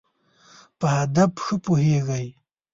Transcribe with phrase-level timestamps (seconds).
[0.79, 2.27] په هدف ښه پوهېږی.